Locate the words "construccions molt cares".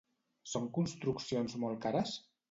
0.77-2.15